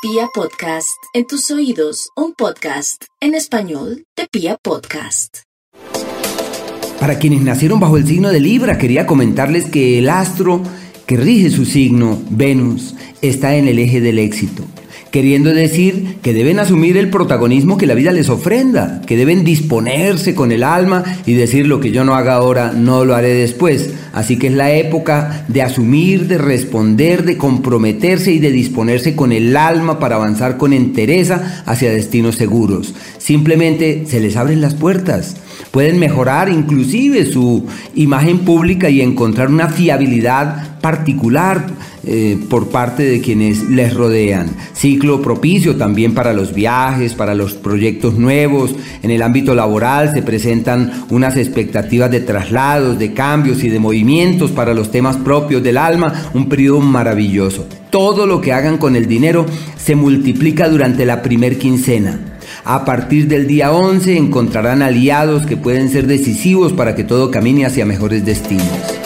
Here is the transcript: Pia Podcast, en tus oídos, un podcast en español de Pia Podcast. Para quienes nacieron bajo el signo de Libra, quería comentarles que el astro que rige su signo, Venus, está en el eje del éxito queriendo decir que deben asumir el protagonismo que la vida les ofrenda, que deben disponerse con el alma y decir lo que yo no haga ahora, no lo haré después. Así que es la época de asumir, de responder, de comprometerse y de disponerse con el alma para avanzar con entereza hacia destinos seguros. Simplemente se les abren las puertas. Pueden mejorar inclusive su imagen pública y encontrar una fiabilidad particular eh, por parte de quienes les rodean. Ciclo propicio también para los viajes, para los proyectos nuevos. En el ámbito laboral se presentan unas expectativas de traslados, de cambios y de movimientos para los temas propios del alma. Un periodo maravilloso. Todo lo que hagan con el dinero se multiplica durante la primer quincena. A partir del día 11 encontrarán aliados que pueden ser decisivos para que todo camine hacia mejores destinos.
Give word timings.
Pia 0.00 0.28
Podcast, 0.32 0.96
en 1.12 1.26
tus 1.26 1.50
oídos, 1.50 2.10
un 2.14 2.32
podcast 2.32 3.02
en 3.20 3.34
español 3.34 4.04
de 4.16 4.28
Pia 4.30 4.56
Podcast. 4.62 5.38
Para 7.00 7.18
quienes 7.18 7.42
nacieron 7.42 7.80
bajo 7.80 7.96
el 7.96 8.06
signo 8.06 8.28
de 8.28 8.38
Libra, 8.38 8.78
quería 8.78 9.06
comentarles 9.06 9.64
que 9.64 9.98
el 9.98 10.08
astro 10.08 10.62
que 11.04 11.16
rige 11.16 11.50
su 11.50 11.64
signo, 11.64 12.16
Venus, 12.30 12.94
está 13.22 13.56
en 13.56 13.66
el 13.66 13.80
eje 13.80 14.00
del 14.00 14.20
éxito 14.20 14.62
queriendo 15.10 15.50
decir 15.52 16.16
que 16.22 16.32
deben 16.32 16.58
asumir 16.58 16.96
el 16.96 17.10
protagonismo 17.10 17.78
que 17.78 17.86
la 17.86 17.94
vida 17.94 18.12
les 18.12 18.28
ofrenda, 18.28 19.02
que 19.06 19.16
deben 19.16 19.44
disponerse 19.44 20.34
con 20.34 20.52
el 20.52 20.62
alma 20.62 21.04
y 21.26 21.34
decir 21.34 21.66
lo 21.66 21.80
que 21.80 21.90
yo 21.90 22.04
no 22.04 22.14
haga 22.14 22.34
ahora, 22.34 22.72
no 22.72 23.04
lo 23.04 23.14
haré 23.14 23.34
después. 23.34 23.90
Así 24.12 24.38
que 24.38 24.48
es 24.48 24.54
la 24.54 24.72
época 24.72 25.44
de 25.48 25.62
asumir, 25.62 26.26
de 26.26 26.38
responder, 26.38 27.24
de 27.24 27.36
comprometerse 27.36 28.32
y 28.32 28.38
de 28.38 28.50
disponerse 28.50 29.14
con 29.14 29.32
el 29.32 29.56
alma 29.56 29.98
para 29.98 30.16
avanzar 30.16 30.56
con 30.56 30.72
entereza 30.72 31.62
hacia 31.66 31.90
destinos 31.90 32.36
seguros. 32.36 32.94
Simplemente 33.18 34.04
se 34.06 34.20
les 34.20 34.36
abren 34.36 34.60
las 34.60 34.74
puertas. 34.74 35.36
Pueden 35.78 36.00
mejorar 36.00 36.48
inclusive 36.48 37.24
su 37.24 37.64
imagen 37.94 38.40
pública 38.40 38.90
y 38.90 39.00
encontrar 39.00 39.48
una 39.48 39.68
fiabilidad 39.68 40.80
particular 40.80 41.66
eh, 42.04 42.36
por 42.50 42.70
parte 42.70 43.04
de 43.04 43.20
quienes 43.20 43.62
les 43.70 43.94
rodean. 43.94 44.48
Ciclo 44.72 45.22
propicio 45.22 45.76
también 45.76 46.14
para 46.14 46.32
los 46.32 46.52
viajes, 46.52 47.14
para 47.14 47.36
los 47.36 47.54
proyectos 47.54 48.14
nuevos. 48.14 48.74
En 49.04 49.12
el 49.12 49.22
ámbito 49.22 49.54
laboral 49.54 50.12
se 50.12 50.22
presentan 50.22 51.04
unas 51.10 51.36
expectativas 51.36 52.10
de 52.10 52.22
traslados, 52.22 52.98
de 52.98 53.12
cambios 53.12 53.62
y 53.62 53.68
de 53.68 53.78
movimientos 53.78 54.50
para 54.50 54.74
los 54.74 54.90
temas 54.90 55.16
propios 55.16 55.62
del 55.62 55.78
alma. 55.78 56.28
Un 56.34 56.48
periodo 56.48 56.80
maravilloso. 56.80 57.68
Todo 57.90 58.26
lo 58.26 58.40
que 58.40 58.52
hagan 58.52 58.78
con 58.78 58.96
el 58.96 59.06
dinero 59.06 59.46
se 59.76 59.94
multiplica 59.94 60.68
durante 60.68 61.06
la 61.06 61.22
primer 61.22 61.56
quincena. 61.56 62.18
A 62.64 62.84
partir 62.84 63.28
del 63.28 63.46
día 63.46 63.72
11 63.72 64.16
encontrarán 64.16 64.82
aliados 64.82 65.46
que 65.46 65.56
pueden 65.56 65.88
ser 65.90 66.06
decisivos 66.06 66.72
para 66.72 66.94
que 66.94 67.04
todo 67.04 67.30
camine 67.30 67.66
hacia 67.66 67.86
mejores 67.86 68.24
destinos. 68.24 68.97